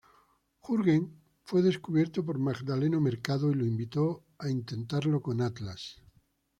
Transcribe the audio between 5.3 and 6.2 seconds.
Atlas.